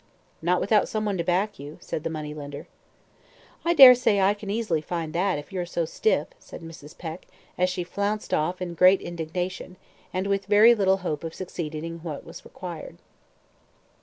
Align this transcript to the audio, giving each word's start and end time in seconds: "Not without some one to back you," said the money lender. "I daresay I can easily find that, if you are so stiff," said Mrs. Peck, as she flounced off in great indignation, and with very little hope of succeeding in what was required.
"Not 0.41 0.59
without 0.59 0.89
some 0.89 1.05
one 1.05 1.15
to 1.19 1.23
back 1.23 1.59
you," 1.59 1.77
said 1.79 2.03
the 2.03 2.09
money 2.09 2.33
lender. 2.33 2.67
"I 3.63 3.75
daresay 3.75 4.19
I 4.19 4.33
can 4.33 4.49
easily 4.49 4.81
find 4.81 5.13
that, 5.13 5.37
if 5.37 5.53
you 5.53 5.61
are 5.61 5.65
so 5.67 5.85
stiff," 5.85 6.29
said 6.39 6.61
Mrs. 6.63 6.97
Peck, 6.97 7.27
as 7.55 7.69
she 7.69 7.83
flounced 7.83 8.33
off 8.33 8.63
in 8.63 8.73
great 8.73 8.99
indignation, 9.01 9.77
and 10.11 10.25
with 10.25 10.47
very 10.47 10.73
little 10.73 10.97
hope 11.05 11.23
of 11.23 11.35
succeeding 11.35 11.83
in 11.85 11.99
what 11.99 12.25
was 12.25 12.43
required. 12.43 12.97